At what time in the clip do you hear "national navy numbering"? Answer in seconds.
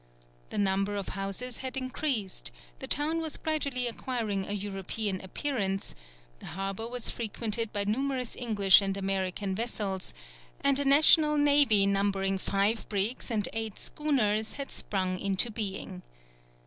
10.85-12.39